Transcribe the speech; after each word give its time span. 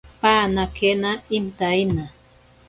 Panakena 0.21 1.11
intaina. 1.37 2.05